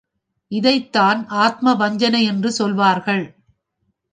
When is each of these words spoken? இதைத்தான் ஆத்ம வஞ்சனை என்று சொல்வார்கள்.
இதைத்தான் 0.51 1.27
ஆத்ம 1.27 1.75
வஞ்சனை 1.75 2.23
என்று 2.23 2.51
சொல்வார்கள். 2.51 3.35